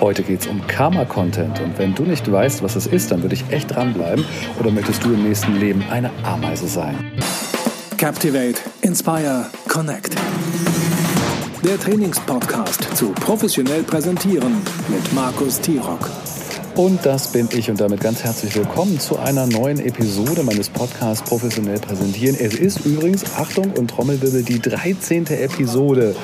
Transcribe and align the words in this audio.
Heute 0.00 0.22
geht 0.22 0.40
es 0.40 0.46
um 0.46 0.66
Karma-Content. 0.66 1.60
Und 1.60 1.78
wenn 1.78 1.94
du 1.94 2.02
nicht 2.02 2.30
weißt, 2.30 2.62
was 2.62 2.76
es 2.76 2.86
ist, 2.86 3.10
dann 3.10 3.22
würde 3.22 3.34
ich 3.34 3.44
echt 3.50 3.74
dranbleiben. 3.74 4.24
Oder 4.60 4.70
möchtest 4.70 5.02
du 5.04 5.14
im 5.14 5.22
nächsten 5.22 5.56
Leben 5.56 5.82
eine 5.90 6.10
Ameise 6.22 6.68
sein? 6.68 7.12
Captivate, 7.96 8.56
Inspire, 8.82 9.46
Connect. 9.68 10.14
Der 11.64 11.80
Trainingspodcast 11.80 12.96
zu 12.96 13.12
professionell 13.12 13.82
präsentieren 13.82 14.62
mit 14.88 15.12
Markus 15.14 15.60
Tirock. 15.60 16.10
Und 16.76 17.06
das 17.06 17.28
bin 17.28 17.48
ich 17.52 17.70
und 17.70 17.80
damit 17.80 18.00
ganz 18.00 18.22
herzlich 18.22 18.54
willkommen 18.54 19.00
zu 19.00 19.18
einer 19.18 19.46
neuen 19.46 19.78
Episode 19.78 20.42
meines 20.42 20.68
Podcasts 20.68 21.26
Professionell 21.26 21.78
Präsentieren. 21.78 22.36
Es 22.38 22.52
ist 22.54 22.84
übrigens, 22.84 23.34
Achtung 23.34 23.70
und 23.70 23.88
Trommelwirbel, 23.88 24.42
die 24.42 24.60
13. 24.60 25.26
Episode. 25.28 26.14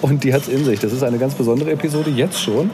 Und 0.00 0.22
die 0.22 0.32
hat 0.34 0.42
es 0.42 0.48
in 0.48 0.64
sich. 0.64 0.78
Das 0.78 0.92
ist 0.92 1.02
eine 1.02 1.18
ganz 1.18 1.34
besondere 1.34 1.72
Episode, 1.72 2.10
jetzt 2.10 2.40
schon. 2.40 2.70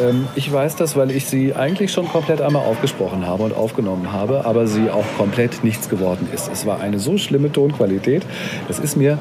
Ähm, 0.00 0.28
ich 0.36 0.52
weiß 0.52 0.76
das, 0.76 0.94
weil 0.94 1.10
ich 1.10 1.26
sie 1.26 1.52
eigentlich 1.52 1.90
schon 1.90 2.08
komplett 2.08 2.40
einmal 2.40 2.64
aufgesprochen 2.64 3.26
habe 3.26 3.42
und 3.42 3.56
aufgenommen 3.56 4.12
habe, 4.12 4.44
aber 4.44 4.68
sie 4.68 4.88
auch 4.88 5.06
komplett 5.16 5.64
nichts 5.64 5.88
geworden 5.88 6.28
ist. 6.32 6.48
Es 6.52 6.64
war 6.64 6.80
eine 6.80 7.00
so 7.00 7.18
schlimme 7.18 7.50
Tonqualität. 7.50 8.22
Es 8.68 8.78
ist 8.78 8.96
mir 8.96 9.18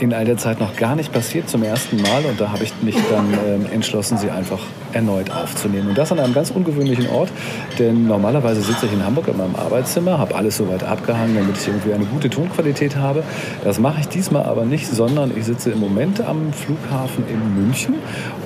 in 0.00 0.12
all 0.12 0.24
der 0.24 0.36
Zeit 0.36 0.60
noch 0.60 0.76
gar 0.76 0.96
nicht 0.96 1.12
passiert 1.12 1.48
zum 1.48 1.62
ersten 1.62 2.00
Mal 2.02 2.24
und 2.24 2.40
da 2.40 2.50
habe 2.50 2.64
ich 2.64 2.72
mich 2.82 2.96
dann 3.10 3.32
äh, 3.32 3.74
entschlossen, 3.74 4.18
sie 4.18 4.30
einfach 4.30 4.58
erneut 4.92 5.30
aufzunehmen. 5.30 5.88
Und 5.88 5.98
das 5.98 6.12
an 6.12 6.18
einem 6.18 6.34
ganz 6.34 6.50
ungewöhnlichen 6.50 7.08
Ort, 7.08 7.30
denn 7.78 8.06
normalerweise 8.06 8.62
sitze 8.62 8.86
ich 8.86 8.92
in 8.92 9.04
Hamburg 9.04 9.28
in 9.28 9.36
meinem 9.36 9.56
Arbeitszimmer, 9.56 10.18
habe 10.18 10.34
alles 10.34 10.56
soweit 10.56 10.84
abgehangen, 10.84 11.36
damit 11.36 11.56
ich 11.56 11.68
irgendwie 11.68 11.92
eine 11.92 12.04
gute 12.06 12.30
Tonqualität 12.30 12.96
habe. 12.96 13.22
Das 13.62 13.78
mache 13.78 14.00
ich 14.00 14.08
diesmal 14.08 14.44
aber 14.44 14.64
nicht, 14.64 14.86
sondern 14.86 15.36
ich 15.36 15.44
sitze 15.44 15.70
im 15.70 15.80
Moment 15.80 16.20
am 16.20 16.52
Flughafen 16.52 17.24
in 17.28 17.64
München 17.64 17.94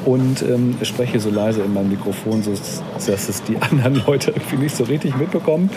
und 0.05 0.43
ähm, 0.43 0.77
spreche 0.83 1.21
so 1.21 1.31
leise 1.31 1.63
in 1.63 1.73
meinem 1.75 1.91
Mikrofon, 1.91 2.43
so 2.43 2.53
dass 3.07 3.29
es 3.29 3.43
die 3.43 3.57
anderen 3.61 4.03
Leute 4.07 4.31
irgendwie 4.31 4.57
nicht 4.57 4.77
so 4.77 4.85
richtig 4.85 5.17
mitbekommen. 5.17 5.71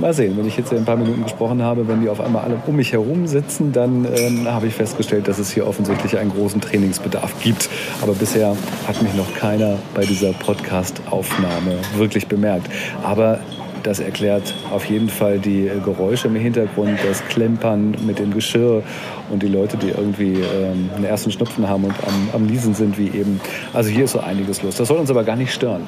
Mal 0.00 0.14
sehen, 0.14 0.36
wenn 0.36 0.46
ich 0.46 0.56
jetzt 0.56 0.72
ein 0.72 0.84
paar 0.84 0.96
Minuten 0.96 1.22
gesprochen 1.22 1.62
habe, 1.62 1.86
wenn 1.88 2.00
die 2.00 2.08
auf 2.08 2.20
einmal 2.20 2.44
alle 2.44 2.60
um 2.66 2.76
mich 2.76 2.92
herum 2.92 3.26
sitzen, 3.26 3.72
dann 3.72 4.06
ähm, 4.16 4.46
habe 4.46 4.66
ich 4.66 4.74
festgestellt, 4.74 5.28
dass 5.28 5.38
es 5.38 5.52
hier 5.52 5.66
offensichtlich 5.66 6.18
einen 6.18 6.30
großen 6.30 6.60
Trainingsbedarf 6.60 7.40
gibt. 7.42 7.68
Aber 8.00 8.12
bisher 8.14 8.56
hat 8.86 9.02
mich 9.02 9.14
noch 9.14 9.34
keiner 9.34 9.78
bei 9.94 10.04
dieser 10.04 10.32
Podcast-Aufnahme 10.32 11.78
wirklich 11.96 12.26
bemerkt. 12.26 12.68
Aber 13.02 13.40
das 13.82 14.00
erklärt 14.00 14.54
auf 14.70 14.84
jeden 14.84 15.08
Fall 15.08 15.38
die 15.38 15.70
Geräusche 15.84 16.28
im 16.28 16.34
Hintergrund, 16.34 16.98
das 17.06 17.24
Klempern 17.28 17.96
mit 18.06 18.18
dem 18.18 18.32
Geschirr 18.32 18.82
und 19.30 19.42
die 19.42 19.48
Leute, 19.48 19.76
die 19.76 19.88
irgendwie 19.88 20.34
ähm, 20.34 20.90
einen 20.94 21.04
ersten 21.04 21.30
Schnupfen 21.30 21.68
haben 21.68 21.84
und 21.84 21.94
am, 22.06 22.28
am 22.32 22.46
Niesen 22.46 22.74
sind, 22.74 22.98
wie 22.98 23.06
eben. 23.06 23.40
Also 23.72 23.90
hier 23.90 24.04
ist 24.04 24.12
so 24.12 24.20
einiges 24.20 24.62
los. 24.62 24.76
Das 24.76 24.88
soll 24.88 24.98
uns 24.98 25.10
aber 25.10 25.24
gar 25.24 25.36
nicht 25.36 25.52
stören. 25.52 25.82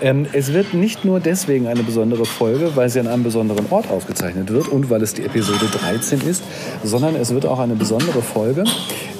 Ähm, 0.00 0.26
es 0.32 0.52
wird 0.52 0.74
nicht 0.74 1.04
nur 1.04 1.20
deswegen 1.20 1.66
eine 1.66 1.82
besondere 1.82 2.24
Folge, 2.24 2.72
weil 2.76 2.88
sie 2.88 3.00
an 3.00 3.06
einem 3.06 3.22
besonderen 3.22 3.66
Ort 3.70 3.90
aufgezeichnet 3.90 4.50
wird 4.50 4.68
und 4.68 4.90
weil 4.90 5.02
es 5.02 5.14
die 5.14 5.24
Episode 5.24 5.66
13 5.66 6.20
ist, 6.20 6.42
sondern 6.84 7.16
es 7.16 7.32
wird 7.32 7.46
auch 7.46 7.58
eine 7.58 7.74
besondere 7.74 8.22
Folge, 8.22 8.64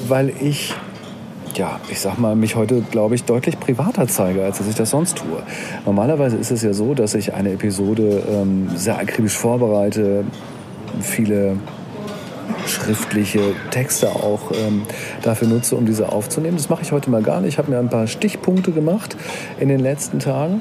weil 0.09 0.33
ich 0.41 0.75
ja, 1.55 1.81
ich 1.91 2.01
sag 2.01 2.19
mal, 2.19 2.37
mich 2.37 2.57
heute, 2.57 2.83
glaube 2.83 3.15
ich, 3.15 3.25
deutlich 3.25 3.59
privater 3.59 4.07
zeige, 4.07 4.45
als 4.45 4.59
dass 4.59 4.69
ich 4.69 4.75
das 4.75 4.91
sonst 4.91 5.17
tue. 5.17 5.43
Normalerweise 5.85 6.37
ist 6.37 6.51
es 6.51 6.63
ja 6.63 6.73
so, 6.73 6.95
dass 6.95 7.15
ich 7.15 7.35
eine 7.35 7.53
Episode 7.53 8.23
ähm, 8.31 8.71
sehr 8.77 8.99
akribisch 8.99 9.37
vorbereite, 9.37 10.25
viele 11.01 11.57
schriftliche 12.67 13.41
Texte 13.71 14.09
auch 14.11 14.53
ähm, 14.53 14.83
dafür 15.23 15.49
nutze, 15.49 15.77
um 15.77 15.87
diese 15.87 16.13
aufzunehmen. 16.13 16.57
Das 16.57 16.69
mache 16.69 16.83
ich 16.83 16.93
heute 16.93 17.11
mal 17.11 17.23
gar 17.23 17.41
nicht. 17.41 17.55
Ich 17.55 17.59
habe 17.59 17.71
mir 17.71 17.79
ein 17.79 17.91
paar 17.91 18.07
Stichpunkte 18.07 18.73
gemacht 18.73 19.17
in 19.59 19.69
den 19.69 19.81
letzten 19.81 20.19
Tagen 20.19 20.61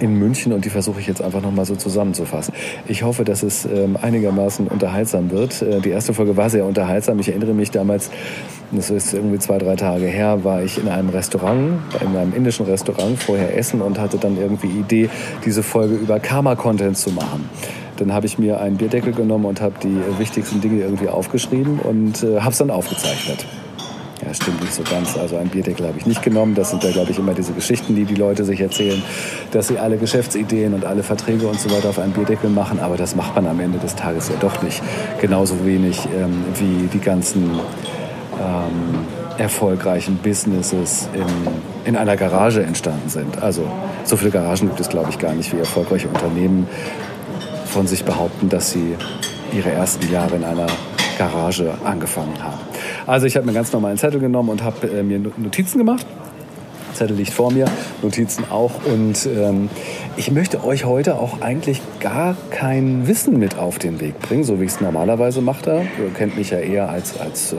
in 0.00 0.14
München 0.18 0.52
und 0.52 0.64
die 0.64 0.70
versuche 0.70 1.00
ich 1.00 1.06
jetzt 1.06 1.22
einfach 1.22 1.42
nochmal 1.42 1.64
so 1.64 1.74
zusammenzufassen. 1.74 2.54
Ich 2.86 3.02
hoffe, 3.02 3.24
dass 3.24 3.42
es 3.42 3.64
ähm, 3.64 3.96
einigermaßen 4.00 4.68
unterhaltsam 4.68 5.30
wird. 5.30 5.62
Äh, 5.62 5.80
die 5.80 5.90
erste 5.90 6.14
Folge 6.14 6.36
war 6.36 6.50
sehr 6.50 6.64
unterhaltsam. 6.64 7.18
Ich 7.18 7.28
erinnere 7.28 7.52
mich 7.52 7.70
damals, 7.70 8.10
das 8.70 8.90
ist 8.90 9.14
irgendwie 9.14 9.38
zwei, 9.38 9.58
drei 9.58 9.76
Tage 9.76 10.06
her, 10.06 10.44
war 10.44 10.62
ich 10.62 10.78
in 10.78 10.88
einem 10.88 11.08
Restaurant, 11.08 11.78
in 12.00 12.16
einem 12.16 12.34
indischen 12.34 12.66
Restaurant 12.66 13.22
vorher 13.22 13.56
essen 13.56 13.80
und 13.80 13.98
hatte 13.98 14.18
dann 14.18 14.36
irgendwie 14.36 14.68
Idee, 14.68 15.08
diese 15.44 15.62
Folge 15.62 15.94
über 15.94 16.20
Karma-Content 16.20 16.96
zu 16.96 17.10
machen. 17.10 17.48
Dann 17.96 18.12
habe 18.12 18.26
ich 18.26 18.38
mir 18.38 18.60
einen 18.60 18.76
Bierdeckel 18.76 19.12
genommen 19.12 19.46
und 19.46 19.60
habe 19.60 19.74
die 19.82 19.98
wichtigsten 20.18 20.60
Dinge 20.60 20.82
irgendwie 20.82 21.08
aufgeschrieben 21.08 21.80
und 21.80 22.22
äh, 22.22 22.40
habe 22.40 22.52
es 22.52 22.58
dann 22.58 22.70
aufgezeichnet. 22.70 23.46
Ja, 24.24 24.34
stimmt 24.34 24.60
nicht 24.60 24.74
so 24.74 24.82
ganz. 24.82 25.16
Also 25.16 25.36
einen 25.36 25.48
Bierdeckel 25.48 25.86
habe 25.86 25.98
ich 25.98 26.04
nicht 26.04 26.22
genommen. 26.22 26.54
Das 26.54 26.70
sind 26.70 26.82
ja, 26.82 26.90
glaube 26.90 27.12
ich, 27.12 27.18
immer 27.18 27.34
diese 27.34 27.52
Geschichten, 27.52 27.94
die 27.94 28.04
die 28.04 28.16
Leute 28.16 28.44
sich 28.44 28.60
erzählen, 28.60 29.02
dass 29.52 29.68
sie 29.68 29.78
alle 29.78 29.96
Geschäftsideen 29.96 30.74
und 30.74 30.84
alle 30.84 31.02
Verträge 31.02 31.46
und 31.46 31.58
so 31.60 31.70
weiter 31.70 31.90
auf 31.90 31.98
einen 31.98 32.12
Bierdeckel 32.12 32.50
machen. 32.50 32.80
Aber 32.80 32.96
das 32.96 33.14
macht 33.14 33.36
man 33.36 33.46
am 33.46 33.60
Ende 33.60 33.78
des 33.78 33.94
Tages 33.94 34.28
ja 34.28 34.34
doch 34.40 34.62
nicht. 34.62 34.82
Genauso 35.20 35.64
wenig 35.64 36.00
ähm, 36.16 36.44
wie 36.58 36.88
die 36.88 36.98
ganzen 36.98 37.60
ähm, 38.40 39.06
erfolgreichen 39.38 40.16
Businesses 40.16 41.08
in, 41.14 41.24
in 41.84 41.96
einer 41.96 42.16
Garage 42.16 42.62
entstanden 42.62 43.08
sind. 43.08 43.42
Also 43.42 43.62
so 44.04 44.16
viele 44.16 44.30
Garagen 44.30 44.68
gibt 44.68 44.80
es, 44.80 44.88
glaube 44.88 45.10
ich, 45.10 45.18
gar 45.18 45.32
nicht, 45.32 45.52
wie 45.52 45.58
erfolgreiche 45.58 46.08
Unternehmen 46.08 46.66
von 47.66 47.86
sich 47.86 48.04
behaupten, 48.04 48.48
dass 48.48 48.72
sie 48.72 48.96
ihre 49.52 49.70
ersten 49.70 50.10
Jahre 50.12 50.36
in 50.36 50.44
einer 50.44 50.66
Garage 51.18 51.74
angefangen 51.84 52.42
haben. 52.42 52.58
Also 53.06 53.26
ich 53.26 53.36
habe 53.36 53.46
mir 53.46 53.52
ganz 53.52 53.72
normalen 53.72 53.98
Zettel 53.98 54.20
genommen 54.20 54.48
und 54.50 54.62
habe 54.62 54.86
äh, 54.88 55.02
mir 55.02 55.18
Notizen 55.18 55.78
gemacht. 55.78 56.06
Zettel 56.94 57.16
liegt 57.16 57.32
vor 57.32 57.52
mir, 57.52 57.66
Notizen 58.02 58.44
auch. 58.50 58.72
Und 58.84 59.26
ähm, 59.26 59.70
ich 60.16 60.30
möchte 60.30 60.64
euch 60.64 60.84
heute 60.84 61.16
auch 61.16 61.40
eigentlich 61.40 61.80
gar 62.00 62.36
kein 62.50 63.06
Wissen 63.06 63.38
mit 63.38 63.56
auf 63.56 63.78
den 63.78 64.00
Weg 64.00 64.20
bringen, 64.20 64.44
so 64.44 64.60
wie 64.60 64.64
ich 64.64 64.72
es 64.72 64.80
normalerweise 64.80 65.40
mache. 65.40 65.86
Ihr 65.98 66.10
kennt 66.14 66.36
mich 66.36 66.50
ja 66.50 66.58
eher 66.58 66.88
als, 66.88 67.18
als 67.20 67.52
äh, 67.52 67.56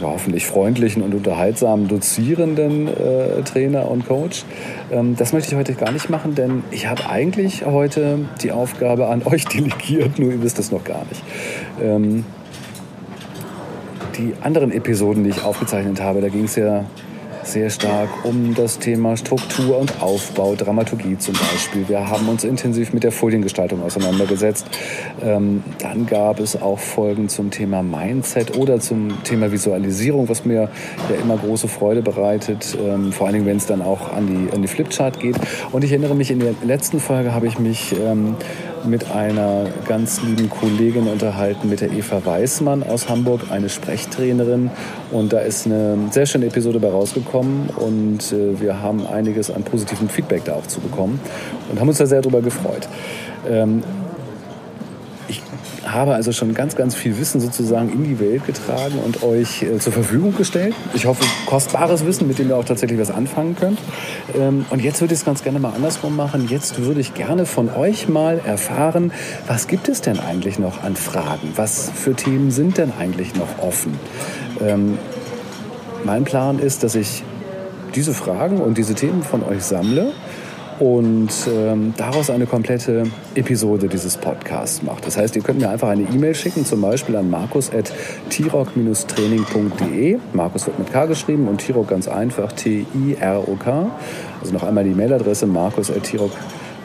ja, 0.00 0.08
hoffentlich 0.08 0.46
freundlichen 0.46 1.02
und 1.02 1.14
unterhaltsamen 1.14 1.88
dozierenden 1.88 2.88
äh, 2.88 3.42
Trainer 3.42 3.90
und 3.90 4.06
Coach. 4.06 4.44
Ähm, 4.90 5.16
das 5.16 5.32
möchte 5.32 5.52
ich 5.52 5.56
heute 5.56 5.74
gar 5.74 5.92
nicht 5.92 6.10
machen, 6.10 6.34
denn 6.34 6.64
ich 6.70 6.88
habe 6.88 7.08
eigentlich 7.08 7.64
heute 7.64 8.20
die 8.42 8.52
Aufgabe 8.52 9.08
an 9.08 9.22
euch 9.26 9.44
delegiert, 9.44 10.18
nur 10.18 10.32
ihr 10.32 10.42
wisst 10.42 10.58
es 10.58 10.70
noch 10.70 10.84
gar 10.84 11.04
nicht. 11.08 11.22
Ähm, 11.82 12.24
die 14.18 14.34
anderen 14.42 14.70
Episoden, 14.70 15.24
die 15.24 15.30
ich 15.30 15.42
aufgezeichnet 15.42 16.00
habe, 16.00 16.20
da 16.20 16.28
ging 16.28 16.44
es 16.44 16.56
ja 16.56 16.84
sehr 17.44 17.70
stark 17.70 18.24
um 18.24 18.54
das 18.54 18.78
Thema 18.78 19.16
Struktur 19.16 19.78
und 19.78 20.02
Aufbau, 20.02 20.54
Dramaturgie 20.54 21.18
zum 21.18 21.34
Beispiel. 21.34 21.88
Wir 21.88 22.08
haben 22.08 22.28
uns 22.28 22.44
intensiv 22.44 22.92
mit 22.92 23.04
der 23.04 23.12
Foliengestaltung 23.12 23.82
auseinandergesetzt. 23.82 24.66
Ähm, 25.22 25.62
dann 25.78 26.06
gab 26.06 26.40
es 26.40 26.60
auch 26.60 26.78
Folgen 26.78 27.28
zum 27.28 27.50
Thema 27.50 27.82
Mindset 27.82 28.56
oder 28.56 28.80
zum 28.80 29.22
Thema 29.24 29.52
Visualisierung, 29.52 30.28
was 30.28 30.44
mir 30.44 30.68
ja 31.08 31.16
immer 31.22 31.36
große 31.36 31.68
Freude 31.68 32.02
bereitet, 32.02 32.76
ähm, 32.80 33.12
vor 33.12 33.26
allen 33.26 33.34
Dingen, 33.34 33.46
wenn 33.46 33.58
es 33.58 33.66
dann 33.66 33.82
auch 33.82 34.12
an 34.12 34.26
die, 34.26 34.52
an 34.52 34.62
die 34.62 34.68
Flipchart 34.68 35.20
geht. 35.20 35.36
Und 35.72 35.84
ich 35.84 35.90
erinnere 35.92 36.14
mich, 36.14 36.30
in 36.30 36.40
der 36.40 36.54
letzten 36.64 37.00
Folge 37.00 37.34
habe 37.34 37.46
ich 37.46 37.58
mich 37.58 37.94
ähm, 37.98 38.36
mit 38.84 39.10
einer 39.10 39.66
ganz 39.86 40.22
lieben 40.22 40.48
Kollegin 40.50 41.06
unterhalten, 41.06 41.68
mit 41.68 41.80
der 41.80 41.92
Eva 41.92 42.24
Weißmann 42.24 42.82
aus 42.82 43.08
Hamburg, 43.08 43.42
eine 43.50 43.68
Sprechtrainerin. 43.68 44.70
Und 45.10 45.32
da 45.32 45.40
ist 45.40 45.66
eine 45.66 45.96
sehr 46.10 46.26
schöne 46.26 46.46
Episode 46.46 46.80
bei 46.80 46.88
rausgekommen 46.88 47.70
und 47.70 48.32
äh, 48.32 48.60
wir 48.60 48.80
haben 48.80 49.06
einiges 49.06 49.50
an 49.50 49.62
positivem 49.62 50.08
Feedback 50.08 50.44
da 50.44 50.54
auch 50.54 50.66
zu 50.66 50.80
bekommen 50.80 51.20
und 51.70 51.80
haben 51.80 51.88
uns 51.88 51.98
da 51.98 52.06
sehr 52.06 52.20
darüber 52.20 52.42
gefreut. 52.42 52.88
Ähm, 53.48 53.82
habe 55.86 56.14
also 56.14 56.32
schon 56.32 56.54
ganz, 56.54 56.76
ganz 56.76 56.94
viel 56.94 57.18
Wissen 57.18 57.40
sozusagen 57.40 57.90
in 57.92 58.04
die 58.04 58.18
Welt 58.18 58.46
getragen 58.46 58.98
und 59.04 59.22
euch 59.22 59.62
äh, 59.62 59.78
zur 59.78 59.92
Verfügung 59.92 60.36
gestellt. 60.36 60.74
Ich 60.94 61.06
hoffe, 61.06 61.24
kostbares 61.46 62.04
Wissen, 62.04 62.26
mit 62.26 62.38
dem 62.38 62.48
ihr 62.48 62.56
auch 62.56 62.64
tatsächlich 62.64 62.98
was 62.98 63.10
anfangen 63.10 63.56
könnt. 63.56 63.78
Ähm, 64.36 64.64
und 64.70 64.82
jetzt 64.82 65.00
würde 65.00 65.14
ich 65.14 65.20
es 65.20 65.24
ganz 65.24 65.42
gerne 65.42 65.58
mal 65.58 65.72
andersrum 65.74 66.16
machen. 66.16 66.48
Jetzt 66.48 66.82
würde 66.82 67.00
ich 67.00 67.14
gerne 67.14 67.46
von 67.46 67.70
euch 67.70 68.08
mal 68.08 68.40
erfahren, 68.44 69.12
was 69.46 69.68
gibt 69.68 69.88
es 69.88 70.00
denn 70.00 70.18
eigentlich 70.18 70.58
noch 70.58 70.82
an 70.82 70.96
Fragen? 70.96 71.52
Was 71.56 71.90
für 71.94 72.14
Themen 72.14 72.50
sind 72.50 72.78
denn 72.78 72.92
eigentlich 72.98 73.34
noch 73.34 73.58
offen? 73.60 73.98
Ähm, 74.60 74.98
mein 76.04 76.24
Plan 76.24 76.58
ist, 76.58 76.82
dass 76.82 76.94
ich 76.94 77.22
diese 77.94 78.14
Fragen 78.14 78.60
und 78.60 78.76
diese 78.76 78.94
Themen 78.94 79.22
von 79.22 79.42
euch 79.42 79.62
sammle 79.62 80.12
und 80.80 81.30
ähm, 81.48 81.94
daraus 81.96 82.28
eine 82.30 82.46
komplette 82.46 83.04
Episode 83.34 83.88
dieses 83.88 84.16
Podcasts 84.16 84.82
macht. 84.82 85.06
Das 85.06 85.16
heißt, 85.16 85.36
ihr 85.36 85.42
könnt 85.42 85.60
mir 85.60 85.68
einfach 85.68 85.88
eine 85.88 86.02
E-Mail 86.02 86.34
schicken, 86.34 86.64
zum 86.64 86.80
Beispiel 86.80 87.14
an 87.16 87.28
markus.tirok-training.de. 87.30 90.18
Markus 90.32 90.66
wird 90.66 90.78
mit 90.78 90.92
K 90.92 91.06
geschrieben 91.06 91.48
und 91.48 91.58
Tirok 91.58 91.88
ganz 91.88 92.06
einfach, 92.08 92.52
T-I-R-O-K. 92.52 93.90
Also 94.40 94.52
noch 94.52 94.62
einmal 94.62 94.84
die 94.84 94.94
Mailadresse 94.94 95.46
markus.tirok 95.46 96.30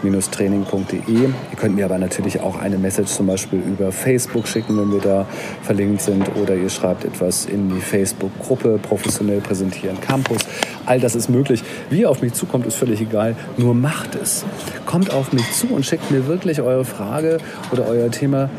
training.de. 0.01 1.00
Ihr 1.07 1.34
könnt 1.57 1.75
mir 1.75 1.86
aber 1.86 1.98
natürlich 1.98 2.42
auch 2.42 2.60
eine 2.60 2.78
Message 2.78 3.12
zum 3.12 3.28
Beispiel 3.28 3.60
über 3.60 3.92
Facebook 3.92 4.48
schicken, 4.48 4.78
wenn 4.78 4.92
wir 4.92 5.01
da 5.01 5.25
verlinkt 5.62 6.01
sind. 6.01 6.36
Oder 6.36 6.56
ihr 6.56 6.69
schreibt 6.69 7.06
etwas 7.06 7.46
in 7.46 7.69
die 7.69 7.81
Facebook-Gruppe 7.81 8.80
Professionell 8.81 9.42
Präsentieren 9.42 10.00
Campus. 10.01 10.40
All 10.86 11.00
das 11.00 11.16
ist 11.16 11.30
möglich. 11.30 11.63
Wie 11.90 12.01
ihr 12.01 12.10
auf 12.10 12.22
mich 12.22 12.34
zukommt, 12.34 12.66
ist 12.66 12.75
völlig 12.75 13.01
egal. 13.01 13.36
Nur 13.57 13.74
macht 13.74 14.16
es. 14.16 14.46
Kommt 14.86 15.12
auf 15.13 15.34
mich 15.34 15.51
zu 15.51 15.68
und 15.68 15.86
schickt 15.86 16.12
mir 16.12 16.28
wirklich 16.28 16.62
eure 16.62 16.86
Frage 16.86 17.40
oder 17.72 17.88
euer 17.88 18.10
Thema 18.12 18.50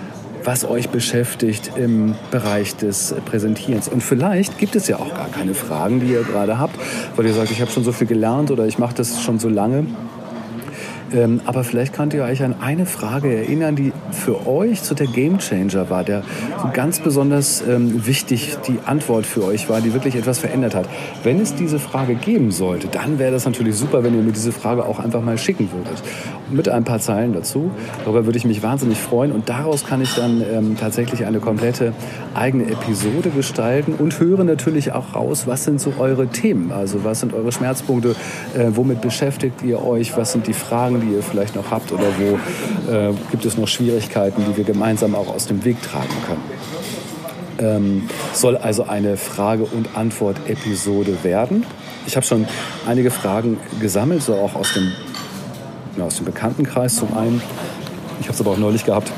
was 0.45 0.65
euch 0.65 0.89
beschäftigt 0.89 1.73
im 1.77 2.15
Bereich 2.31 2.77
des 2.77 3.15
Präsentierens. 3.27 3.89
Und 3.89 4.03
vielleicht 4.03 4.59
gibt 4.59 4.77
es 4.77 4.89
ja 4.89 4.97
auch 4.97 5.15
gar 5.15 5.29
keine 5.29 5.55
Fragen, 5.55 6.01
die 6.01 6.07
ihr 6.07 6.23
gerade 6.23 6.59
habt, 6.59 6.77
weil 7.17 7.27
ihr 7.27 7.35
sagt, 7.35 7.51
ich 7.51 7.61
habe 7.61 7.71
schon 7.71 7.85
so 7.85 7.93
viel 7.93 8.07
gelernt 8.07 8.51
oder 8.51 8.67
ich 8.67 8.79
mache 8.79 8.95
das 8.95 9.23
schon 9.23 9.39
so 9.39 9.49
lange. 9.49 9.87
Ähm, 11.12 11.41
aber 11.45 11.65
vielleicht 11.65 11.93
könnt 11.93 12.15
ihr 12.15 12.23
euch 12.23 12.43
an 12.43 12.61
eine 12.61 12.87
Frage 12.87 13.35
erinnern, 13.35 13.77
die 13.77 13.93
für 14.31 14.47
euch 14.47 14.81
so 14.81 14.94
der 14.94 15.09
Gamechanger 15.09 15.91
war, 15.91 16.05
der 16.05 16.23
so 16.62 16.71
ganz 16.73 17.00
besonders 17.00 17.65
ähm, 17.67 18.06
wichtig 18.06 18.59
die 18.69 18.79
Antwort 18.87 19.27
für 19.27 19.44
euch 19.44 19.69
war, 19.69 19.81
die 19.81 19.93
wirklich 19.93 20.15
etwas 20.15 20.38
verändert 20.38 20.77
hat. 20.77 20.88
Wenn 21.25 21.41
es 21.41 21.56
diese 21.56 21.81
Frage 21.81 22.15
geben 22.15 22.53
sollte, 22.53 22.87
dann 22.87 23.19
wäre 23.19 23.32
das 23.32 23.44
natürlich 23.44 23.75
super, 23.75 24.05
wenn 24.05 24.15
ihr 24.15 24.23
mir 24.23 24.31
diese 24.31 24.53
Frage 24.53 24.85
auch 24.85 25.00
einfach 25.00 25.21
mal 25.21 25.37
schicken 25.37 25.69
würdet. 25.73 26.00
Mit 26.53 26.69
ein 26.69 26.85
paar 26.85 27.00
Zeilen 27.00 27.32
dazu. 27.32 27.73
Darüber 28.05 28.27
würde 28.27 28.38
ich 28.38 28.44
mich 28.44 28.62
wahnsinnig 28.62 28.99
freuen 28.99 29.32
und 29.32 29.49
daraus 29.49 29.85
kann 29.85 30.00
ich 30.00 30.15
dann 30.15 30.43
ähm, 30.43 30.76
tatsächlich 30.79 31.25
eine 31.25 31.41
komplette 31.41 31.93
eigene 32.35 32.71
Episode 32.71 33.31
gestalten 33.31 33.94
und 33.94 34.19
höre 34.21 34.44
natürlich 34.44 34.93
auch 34.93 35.15
raus, 35.15 35.47
was 35.47 35.65
sind 35.65 35.81
so 35.81 35.94
eure 35.99 36.29
Themen, 36.29 36.71
also 36.71 37.03
was 37.03 37.21
sind 37.21 37.35
eure 37.35 37.50
Schmerzpunkte, 37.50 38.15
äh, 38.56 38.67
womit 38.75 39.00
beschäftigt 39.00 39.62
ihr 39.62 39.85
euch, 39.85 40.17
was 40.17 40.33
sind 40.33 40.47
die 40.47 40.53
Fragen, 40.53 41.00
die 41.00 41.15
ihr 41.15 41.23
vielleicht 41.23 41.56
noch 41.56 41.71
habt 41.71 41.93
oder 41.93 42.05
wo 42.19 42.93
äh, 42.93 43.12
gibt 43.31 43.44
es 43.44 43.56
noch 43.56 43.69
Schwierigkeiten, 43.69 44.20
die 44.29 44.57
wir 44.57 44.65
gemeinsam 44.65 45.15
auch 45.15 45.29
aus 45.29 45.47
dem 45.47 45.65
Weg 45.65 45.83
tragen 45.83 46.09
können. 46.27 46.43
Ähm, 47.59 48.09
soll 48.33 48.57
also 48.57 48.85
eine 48.85 49.17
Frage- 49.17 49.65
und 49.65 49.97
Antwort-Episode 49.97 51.23
werden. 51.23 51.65
Ich 52.07 52.17
habe 52.17 52.27
schon 52.27 52.47
einige 52.87 53.11
Fragen 53.11 53.59
gesammelt, 53.81 54.23
so 54.23 54.35
auch 54.35 54.55
aus 54.55 54.73
dem, 54.73 54.93
ja, 55.97 56.05
aus 56.05 56.17
dem 56.17 56.25
Bekanntenkreis 56.25 56.97
zum 56.97 57.17
einen. 57.17 57.43
Ich 58.21 58.27
habe 58.27 58.35
es 58.35 58.41
aber 58.41 58.53
auch 58.53 58.59
neulich 58.59 58.85
gehabt. 58.85 59.13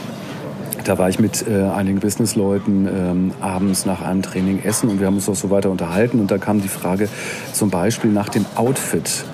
Da 0.84 0.98
war 0.98 1.08
ich 1.08 1.20
mit 1.20 1.46
äh, 1.46 1.62
einigen 1.62 2.00
Businessleuten 2.00 2.88
ähm, 2.88 3.32
abends 3.40 3.86
nach 3.86 4.02
einem 4.02 4.22
Training 4.22 4.62
essen 4.64 4.88
und 4.88 4.98
wir 4.98 5.06
haben 5.06 5.14
uns 5.14 5.28
auch 5.28 5.36
so 5.36 5.50
weiter 5.50 5.70
unterhalten. 5.70 6.18
Und 6.18 6.30
da 6.30 6.38
kam 6.38 6.60
die 6.60 6.68
Frage 6.68 7.08
zum 7.52 7.70
Beispiel 7.70 8.10
nach 8.10 8.28
dem 8.28 8.44
Outfit 8.56 9.24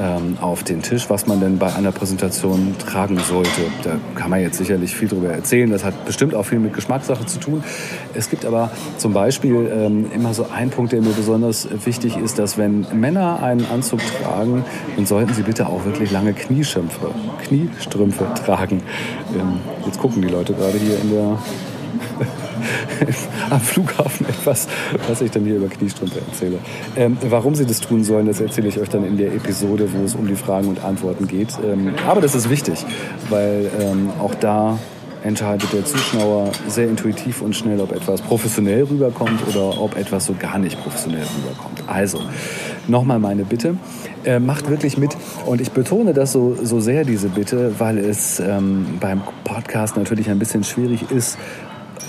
ähm, 0.00 0.38
auf 0.40 0.64
den 0.64 0.82
Tisch, 0.82 1.10
was 1.10 1.26
man 1.26 1.40
denn 1.40 1.58
bei 1.58 1.74
einer 1.74 1.92
Präsentation 1.92 2.74
tragen 2.78 3.18
sollte. 3.18 3.62
Da 3.82 3.98
kann 4.14 4.30
man 4.30 4.40
jetzt 4.40 4.56
sicherlich 4.56 4.94
viel 4.94 5.08
drüber 5.08 5.28
erzählen. 5.28 5.70
Das 5.70 5.84
hat 5.84 6.06
bestimmt 6.06 6.34
auch 6.34 6.44
viel 6.44 6.58
mit 6.58 6.72
Geschmackssache 6.72 7.26
zu 7.26 7.38
tun. 7.38 7.62
Es 8.14 8.30
gibt 8.30 8.44
aber 8.44 8.70
zum 8.96 9.12
Beispiel 9.12 9.70
ähm, 9.72 10.06
immer 10.14 10.32
so 10.32 10.46
einen 10.50 10.70
Punkt, 10.70 10.92
der 10.92 11.02
mir 11.02 11.12
besonders 11.12 11.68
wichtig 11.84 12.16
ist, 12.16 12.38
dass 12.38 12.56
wenn 12.56 12.86
Männer 12.92 13.42
einen 13.42 13.66
Anzug 13.66 14.00
tragen, 14.22 14.64
dann 14.96 15.06
sollten 15.06 15.34
sie 15.34 15.42
bitte 15.42 15.66
auch 15.66 15.84
wirklich 15.84 16.10
lange 16.10 16.32
Kniestrümpfe, 16.32 17.10
Kniestrümpfe 17.46 18.26
tragen. 18.44 18.82
Ähm, 19.38 19.60
jetzt 19.84 19.98
gucken 19.98 20.22
die 20.22 20.28
Leute 20.28 20.54
gerade 20.54 20.78
hier 20.78 20.98
in 20.98 21.10
der 21.10 21.38
am 23.50 23.60
Flughafen 23.60 24.26
etwas, 24.26 24.68
was 25.08 25.20
ich 25.20 25.30
dann 25.30 25.44
hier 25.44 25.56
über 25.56 25.68
Kniestrümpfe 25.68 26.20
erzähle. 26.28 26.58
Ähm, 26.96 27.16
warum 27.28 27.54
Sie 27.54 27.66
das 27.66 27.80
tun 27.80 28.04
sollen, 28.04 28.26
das 28.26 28.40
erzähle 28.40 28.68
ich 28.68 28.78
euch 28.78 28.88
dann 28.88 29.04
in 29.04 29.16
der 29.16 29.32
Episode, 29.34 29.88
wo 29.92 30.04
es 30.04 30.14
um 30.14 30.26
die 30.26 30.36
Fragen 30.36 30.68
und 30.68 30.84
Antworten 30.84 31.26
geht. 31.26 31.58
Ähm, 31.64 31.94
aber 32.06 32.20
das 32.20 32.34
ist 32.34 32.50
wichtig, 32.50 32.84
weil 33.28 33.70
ähm, 33.80 34.10
auch 34.20 34.34
da 34.34 34.78
entscheidet 35.22 35.72
der 35.72 35.84
Zuschauer 35.84 36.50
sehr 36.68 36.88
intuitiv 36.88 37.42
und 37.42 37.54
schnell, 37.54 37.80
ob 37.80 37.92
etwas 37.92 38.22
professionell 38.22 38.84
rüberkommt 38.84 39.46
oder 39.48 39.80
ob 39.80 39.96
etwas 39.96 40.26
so 40.26 40.34
gar 40.38 40.58
nicht 40.58 40.80
professionell 40.82 41.24
rüberkommt. 41.36 41.82
Also, 41.86 42.20
nochmal 42.88 43.18
meine 43.18 43.44
Bitte, 43.44 43.76
äh, 44.24 44.38
macht 44.38 44.68
wirklich 44.70 44.96
mit. 44.96 45.16
Und 45.46 45.60
ich 45.60 45.72
betone 45.72 46.14
das 46.14 46.32
so, 46.32 46.56
so 46.62 46.80
sehr, 46.80 47.04
diese 47.04 47.28
Bitte, 47.28 47.74
weil 47.78 47.98
es 47.98 48.40
ähm, 48.40 48.98
beim 49.00 49.22
Podcast 49.44 49.96
natürlich 49.96 50.30
ein 50.30 50.38
bisschen 50.38 50.64
schwierig 50.64 51.10
ist, 51.10 51.38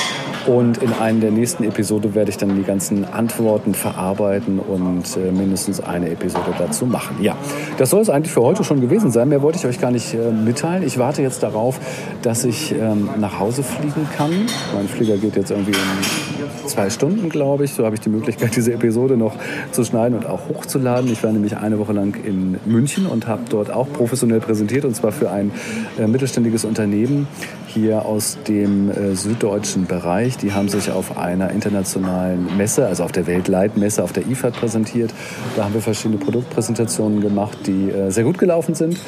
und 0.46 0.78
in 0.78 0.92
einer 0.92 1.20
der 1.20 1.30
nächsten 1.30 1.64
Episoden 1.64 2.14
werde 2.14 2.30
ich 2.30 2.36
dann 2.36 2.56
die 2.56 2.62
ganzen 2.62 3.04
Antworten 3.04 3.74
verarbeiten 3.74 4.58
und 4.58 5.16
äh, 5.16 5.30
mindestens 5.32 5.80
eine 5.80 6.10
Episode 6.10 6.54
dazu 6.58 6.86
machen. 6.86 7.16
Ja, 7.20 7.36
das 7.78 7.90
soll 7.90 8.00
es 8.00 8.10
eigentlich 8.10 8.32
für 8.32 8.42
heute 8.42 8.64
schon 8.64 8.80
gewesen 8.80 9.10
sein. 9.10 9.28
Mehr 9.28 9.42
wollte 9.42 9.58
ich 9.58 9.66
euch 9.66 9.80
gar 9.80 9.90
nicht 9.90 10.14
äh, 10.14 10.30
mitteilen. 10.30 10.82
Ich 10.82 10.98
warte 10.98 11.22
jetzt 11.22 11.42
darauf, 11.42 11.78
dass 12.22 12.44
ich 12.44 12.72
ähm, 12.72 13.10
nach 13.18 13.38
Hause 13.38 13.62
fliegen 13.62 14.08
kann. 14.16 14.30
Mein 14.74 14.88
Flieger 14.88 15.16
geht 15.16 15.36
jetzt 15.36 15.50
irgendwie 15.50 15.72
in 15.72 16.66
zwei 16.66 16.90
Stunden, 16.90 17.28
glaube 17.28 17.64
ich. 17.64 17.72
So 17.72 17.84
habe 17.84 17.94
ich 17.94 18.00
die 18.00 18.08
Möglichkeit, 18.08 18.56
diese 18.56 18.72
Episode 18.72 19.16
noch 19.16 19.34
zu 19.72 19.84
schneiden 19.84 20.16
und 20.16 20.26
auch 20.26 20.48
hochzuladen. 20.48 21.10
Ich 21.12 21.22
war 21.22 21.32
nämlich 21.32 21.56
eine 21.56 21.78
Woche 21.78 21.92
lang 21.92 22.16
in 22.24 22.58
München 22.66 23.06
und 23.06 23.26
habe 23.26 23.42
dort 23.48 23.70
auch 23.70 23.92
professionell 23.92 24.40
präsentiert 24.40 24.84
und 24.84 24.94
zwar 24.94 25.12
für 25.12 25.30
ein 25.30 25.52
äh, 25.98 26.06
mittelständiges 26.06 26.64
Unternehmen 26.64 27.28
hier 27.72 28.04
aus 28.04 28.38
dem 28.48 28.90
äh, 28.90 29.14
süddeutschen 29.14 29.86
Bereich. 29.86 30.36
Die 30.36 30.52
haben 30.52 30.68
sich 30.68 30.90
auf 30.90 31.16
einer 31.16 31.50
internationalen 31.50 32.56
Messe, 32.56 32.86
also 32.86 33.04
auf 33.04 33.12
der 33.12 33.26
Weltleitmesse, 33.26 34.02
auf 34.02 34.12
der 34.12 34.26
IFAD 34.26 34.54
präsentiert. 34.54 35.14
Da 35.56 35.64
haben 35.64 35.74
wir 35.74 35.80
verschiedene 35.80 36.18
Produktpräsentationen 36.18 37.20
gemacht, 37.20 37.58
die 37.66 37.90
äh, 37.90 38.10
sehr 38.10 38.24
gut 38.24 38.38
gelaufen 38.38 38.74
sind, 38.74 38.98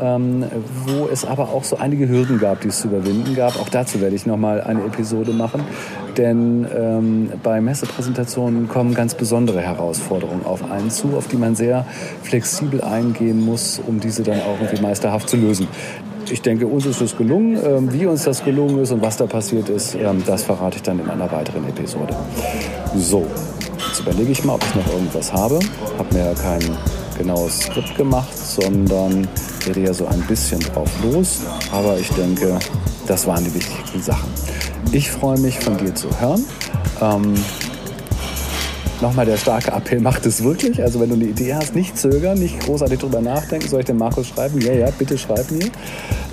ähm, 0.00 0.44
wo 0.86 1.08
es 1.12 1.24
aber 1.24 1.50
auch 1.50 1.64
so 1.64 1.76
einige 1.76 2.08
Hürden 2.08 2.38
gab, 2.38 2.60
die 2.60 2.68
es 2.68 2.80
zu 2.80 2.88
überwinden 2.88 3.34
gab. 3.34 3.60
Auch 3.60 3.68
dazu 3.68 4.00
werde 4.00 4.14
ich 4.14 4.24
nochmal 4.24 4.60
eine 4.60 4.84
Episode 4.84 5.32
machen, 5.32 5.62
denn 6.16 6.66
ähm, 6.74 7.30
bei 7.42 7.60
Messepräsentationen 7.60 8.68
kommen 8.68 8.94
ganz 8.94 9.14
besondere 9.14 9.60
Herausforderungen 9.60 10.46
auf 10.46 10.70
einen 10.70 10.90
zu, 10.90 11.16
auf 11.16 11.26
die 11.26 11.36
man 11.36 11.56
sehr 11.56 11.86
flexibel 12.22 12.82
eingehen 12.82 13.44
muss, 13.44 13.80
um 13.84 13.98
diese 13.98 14.22
dann 14.22 14.40
auch 14.40 14.60
irgendwie 14.60 14.82
meisterhaft 14.82 15.28
zu 15.28 15.36
lösen 15.36 15.66
ich 16.32 16.40
denke, 16.40 16.66
uns 16.66 16.86
ist 16.86 17.00
es 17.00 17.16
gelungen. 17.16 17.58
Ähm, 17.62 17.92
wie 17.92 18.06
uns 18.06 18.24
das 18.24 18.42
gelungen 18.42 18.78
ist 18.78 18.90
und 18.90 19.02
was 19.02 19.16
da 19.16 19.26
passiert 19.26 19.68
ist, 19.68 19.94
ähm, 19.94 20.22
das 20.26 20.42
verrate 20.42 20.76
ich 20.76 20.82
dann 20.82 20.98
in 20.98 21.08
einer 21.08 21.30
weiteren 21.30 21.68
Episode. 21.68 22.16
So, 22.96 23.26
jetzt 23.88 24.00
überlege 24.00 24.32
ich 24.32 24.42
mal, 24.44 24.54
ob 24.54 24.64
ich 24.64 24.74
noch 24.74 24.92
irgendwas 24.92 25.32
habe. 25.32 25.60
Habe 25.98 26.14
mir 26.14 26.34
kein 26.34 26.62
genaues 27.18 27.60
Skript 27.60 27.94
gemacht, 27.96 28.36
sondern 28.36 29.28
rede 29.66 29.80
ja 29.80 29.92
so 29.92 30.06
ein 30.06 30.22
bisschen 30.22 30.60
drauf 30.60 30.90
los. 31.02 31.40
Aber 31.70 31.98
ich 31.98 32.08
denke, 32.10 32.58
das 33.06 33.26
waren 33.26 33.44
die 33.44 33.54
wichtigsten 33.54 34.00
Sachen. 34.00 34.30
Ich 34.92 35.10
freue 35.10 35.38
mich, 35.38 35.60
von 35.60 35.76
dir 35.76 35.94
zu 35.94 36.08
hören. 36.18 36.44
Ähm, 37.00 37.34
Nochmal 39.02 39.26
der 39.26 39.36
starke 39.36 39.72
Appell, 39.72 40.00
macht 40.00 40.24
es 40.26 40.44
wirklich. 40.44 40.80
Also 40.80 41.00
wenn 41.00 41.08
du 41.08 41.16
eine 41.16 41.24
Idee 41.24 41.56
hast, 41.56 41.74
nicht 41.74 41.98
zögern, 41.98 42.38
nicht 42.38 42.60
großartig 42.60 43.00
drüber 43.00 43.20
nachdenken. 43.20 43.68
Soll 43.68 43.80
ich 43.80 43.86
dem 43.86 43.98
Markus 43.98 44.28
schreiben? 44.28 44.60
Ja, 44.60 44.74
ja, 44.74 44.88
bitte 44.96 45.18
schreib 45.18 45.50
mir. 45.50 45.64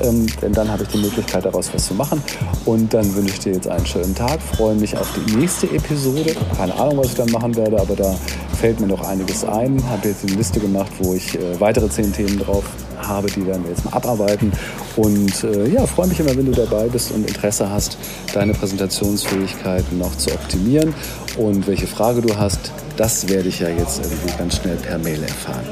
Ähm, 0.03 0.27
denn 0.39 0.53
dann 0.53 0.69
habe 0.69 0.83
ich 0.83 0.89
die 0.89 0.99
Möglichkeit, 0.99 1.45
daraus 1.45 1.73
was 1.73 1.87
zu 1.87 1.95
machen. 1.95 2.21
Und 2.65 2.93
dann 2.93 3.15
wünsche 3.15 3.33
ich 3.33 3.39
dir 3.39 3.53
jetzt 3.53 3.67
einen 3.67 3.87
schönen 3.87 4.13
Tag. 4.13 4.39
Freue 4.39 4.75
mich 4.75 4.95
auf 4.95 5.11
die 5.15 5.35
nächste 5.35 5.65
Episode. 5.71 6.35
Keine 6.55 6.75
Ahnung, 6.75 6.99
was 6.99 7.07
ich 7.07 7.15
dann 7.15 7.31
machen 7.31 7.55
werde, 7.55 7.81
aber 7.81 7.95
da 7.95 8.15
fällt 8.59 8.81
mir 8.81 8.87
noch 8.87 9.07
einiges 9.07 9.45
ein. 9.45 9.81
Habe 9.89 10.09
jetzt 10.09 10.25
eine 10.25 10.35
Liste 10.35 10.59
gemacht, 10.59 10.91
wo 10.99 11.13
ich 11.13 11.35
äh, 11.35 11.59
weitere 11.59 11.89
zehn 11.89 12.11
Themen 12.11 12.39
drauf 12.39 12.65
habe. 12.97 13.27
Die 13.31 13.45
werden 13.45 13.63
wir 13.63 13.71
jetzt 13.71 13.85
mal 13.85 13.93
abarbeiten. 13.93 14.51
Und 14.97 15.43
äh, 15.45 15.69
ja, 15.69 15.85
freue 15.85 16.07
mich 16.07 16.19
immer, 16.19 16.35
wenn 16.35 16.45
du 16.45 16.51
dabei 16.51 16.87
bist 16.87 17.11
und 17.11 17.25
Interesse 17.25 17.69
hast, 17.69 17.97
deine 18.33 18.53
Präsentationsfähigkeiten 18.53 19.97
noch 19.97 20.15
zu 20.17 20.31
optimieren. 20.31 20.93
Und 21.37 21.67
welche 21.67 21.87
Frage 21.87 22.21
du 22.21 22.35
hast, 22.37 22.73
das 22.97 23.29
werde 23.29 23.47
ich 23.47 23.61
ja 23.61 23.69
jetzt 23.69 24.03
irgendwie 24.03 24.37
ganz 24.37 24.57
schnell 24.57 24.75
per 24.75 24.97
Mail 24.97 25.23
erfahren. 25.23 25.65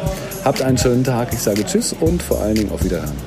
Habt 0.46 0.62
einen 0.62 0.77
schönen 0.77 1.03
Tag. 1.03 1.34
Ich 1.34 1.39
sage 1.39 1.65
Tschüss 1.65 1.94
und 2.00 2.24
vor 2.24 2.39
allen 2.39 2.56
Dingen 2.56 2.72
auf 2.72 2.84
Wiederhören. 2.86 3.17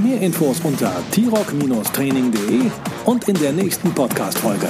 Mehr 0.00 0.20
Infos 0.20 0.60
unter 0.62 0.92
t-rock-training.de 1.10 2.70
und 3.04 3.28
in 3.28 3.34
der 3.34 3.52
nächsten 3.52 3.92
Podcast-Folge. 3.92 4.68